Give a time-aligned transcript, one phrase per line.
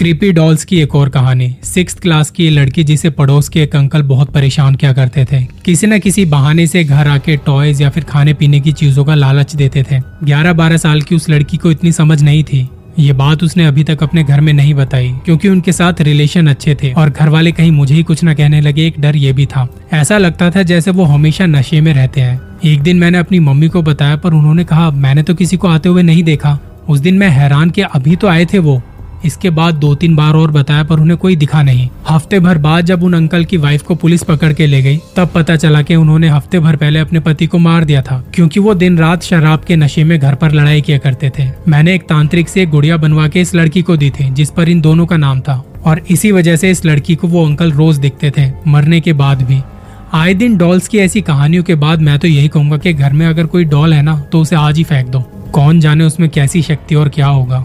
[0.00, 4.02] Creepy dolls की एक और कहानी। सिक्स क्लास की लड़की जिसे पड़ोस के एक अंकल
[4.02, 8.04] बहुत परेशान किया करते थे। किसी न किसी बहाने से घर आके टॉयज या फिर
[8.04, 11.92] खाने पीने की चीज़ों का लालच देते थे। 11-12 साल की उस लड़की को इतनी
[11.92, 12.68] समझ नहीं थी।
[12.98, 16.74] ये बात उसने अभी तक अपने घर में नहीं बताई, क्योंकि उनके साथ रिलेशन अच्छे
[16.82, 19.46] थे और घर वाले कहीं मुझे ही कुछ न कहने लगे, एक डर ये भी
[19.46, 23.38] था। ऐसा लगता था जैसे वो हमेशा नशे में रहते हैं। एक दिन मैंने अपनी
[23.38, 26.58] मम्मी को बताया, पर उन्होंने कहा मैंने तो किसी को आते हुए नहीं देखा।
[26.88, 28.82] उस दिन मैं हैरान कि अभी तो आए थे वो।
[29.24, 32.84] इसके बाद दो तीन बार और बताया, पर उन्हें कोई दिखा नहीं। हफ़्ते भर बाद
[32.84, 35.96] जब उन अंकल की वाइफ को पुलिस पकड़ के ले गई, तब पता चला कि
[35.96, 39.64] उन्होंने हफ़्ते भर पहले अपने पति को मार दिया था, क्योंकि वो दिन रात शराब
[39.64, 43.26] के नशे में घर पर लड़ाई किया करते थे। मैंने एक तांत्रिक से गुड़िया बनवा
[43.28, 46.32] के इस लड़की को दी थी, जिस पर इन दोनों का नाम था, और इसी
[46.32, 49.60] वजह से इस लड़की को वो अंकल रोज दिखते थे, मरने के बाद भी।
[50.14, 53.26] आए दिन डॉल्स की ऐसी कहानियों के बाद मैं तो यही कहूँगा कि घर में
[53.26, 55.20] अगर कोई डॉल है ना तो उसे आज ही फेंक दो।
[55.52, 57.64] कौन जाने उसमें कैसी शक्ति और क्या होगा।